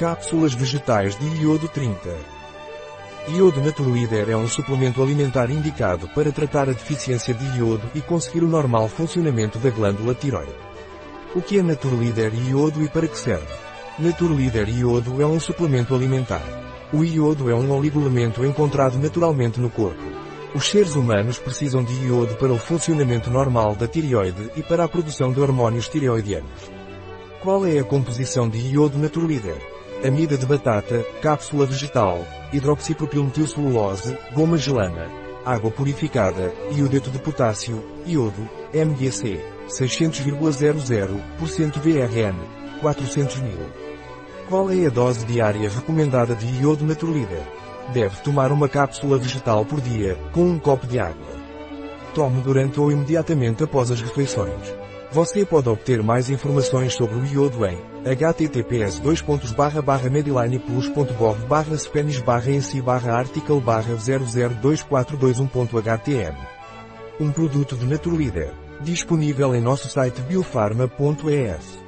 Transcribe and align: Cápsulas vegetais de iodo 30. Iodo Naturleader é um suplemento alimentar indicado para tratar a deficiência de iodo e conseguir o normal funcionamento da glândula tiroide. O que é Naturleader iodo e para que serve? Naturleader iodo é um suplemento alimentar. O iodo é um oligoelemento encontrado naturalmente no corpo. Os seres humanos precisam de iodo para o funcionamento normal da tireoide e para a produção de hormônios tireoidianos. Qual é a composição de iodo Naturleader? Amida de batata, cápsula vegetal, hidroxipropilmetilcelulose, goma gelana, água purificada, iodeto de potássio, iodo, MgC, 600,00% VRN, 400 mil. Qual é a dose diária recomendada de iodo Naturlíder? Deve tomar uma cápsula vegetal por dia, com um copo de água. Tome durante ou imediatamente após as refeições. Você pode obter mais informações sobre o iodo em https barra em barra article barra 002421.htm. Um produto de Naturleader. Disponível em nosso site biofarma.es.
Cápsulas 0.00 0.54
vegetais 0.54 1.14
de 1.18 1.26
iodo 1.42 1.68
30. 1.68 2.16
Iodo 3.28 3.60
Naturleader 3.60 4.30
é 4.30 4.34
um 4.34 4.48
suplemento 4.48 5.02
alimentar 5.02 5.50
indicado 5.50 6.08
para 6.14 6.32
tratar 6.32 6.70
a 6.70 6.72
deficiência 6.72 7.34
de 7.34 7.58
iodo 7.58 7.86
e 7.94 8.00
conseguir 8.00 8.42
o 8.42 8.48
normal 8.48 8.88
funcionamento 8.88 9.58
da 9.58 9.68
glândula 9.68 10.14
tiroide. 10.14 10.54
O 11.34 11.42
que 11.42 11.58
é 11.58 11.62
Naturleader 11.62 12.32
iodo 12.48 12.82
e 12.82 12.88
para 12.88 13.06
que 13.06 13.18
serve? 13.18 13.52
Naturleader 13.98 14.70
iodo 14.70 15.20
é 15.20 15.26
um 15.26 15.38
suplemento 15.38 15.94
alimentar. 15.94 16.46
O 16.94 17.04
iodo 17.04 17.50
é 17.50 17.54
um 17.54 17.70
oligoelemento 17.70 18.42
encontrado 18.42 18.98
naturalmente 18.98 19.60
no 19.60 19.68
corpo. 19.68 20.00
Os 20.54 20.66
seres 20.70 20.96
humanos 20.96 21.38
precisam 21.38 21.84
de 21.84 21.92
iodo 22.06 22.36
para 22.36 22.54
o 22.54 22.58
funcionamento 22.58 23.28
normal 23.28 23.76
da 23.76 23.86
tireoide 23.86 24.50
e 24.56 24.62
para 24.62 24.82
a 24.82 24.88
produção 24.88 25.30
de 25.30 25.42
hormônios 25.42 25.90
tireoidianos. 25.90 26.70
Qual 27.42 27.66
é 27.66 27.78
a 27.78 27.84
composição 27.84 28.48
de 28.48 28.56
iodo 28.66 28.96
Naturleader? 28.96 29.79
Amida 30.06 30.38
de 30.38 30.46
batata, 30.46 31.04
cápsula 31.20 31.66
vegetal, 31.66 32.24
hidroxipropilmetilcelulose, 32.52 34.16
goma 34.32 34.56
gelana, 34.56 35.08
água 35.44 35.70
purificada, 35.70 36.54
iodeto 36.74 37.10
de 37.10 37.18
potássio, 37.18 37.84
iodo, 38.06 38.48
MgC, 38.72 39.38
600,00% 39.68 41.78
VRN, 41.78 42.34
400 42.80 43.40
mil. 43.40 43.58
Qual 44.48 44.70
é 44.70 44.86
a 44.86 44.90
dose 44.90 45.26
diária 45.26 45.68
recomendada 45.68 46.34
de 46.34 46.46
iodo 46.60 46.86
Naturlíder? 46.86 47.42
Deve 47.92 48.16
tomar 48.22 48.52
uma 48.52 48.68
cápsula 48.68 49.18
vegetal 49.18 49.64
por 49.64 49.80
dia, 49.80 50.16
com 50.32 50.44
um 50.44 50.58
copo 50.58 50.86
de 50.86 50.98
água. 50.98 51.40
Tome 52.14 52.40
durante 52.40 52.80
ou 52.80 52.90
imediatamente 52.90 53.62
após 53.62 53.90
as 53.90 54.00
refeições. 54.00 54.74
Você 55.12 55.44
pode 55.44 55.68
obter 55.68 56.00
mais 56.04 56.30
informações 56.30 56.94
sobre 56.94 57.16
o 57.16 57.26
iodo 57.26 57.66
em 57.66 57.76
https 58.04 59.00
barra 62.20 62.52
em 62.52 62.60
barra 62.80 63.14
article 63.14 63.60
barra 63.60 63.96
002421.htm. 63.96 66.36
Um 67.18 67.32
produto 67.32 67.76
de 67.76 67.86
Naturleader. 67.86 68.52
Disponível 68.80 69.52
em 69.52 69.60
nosso 69.60 69.88
site 69.88 70.22
biofarma.es. 70.22 71.79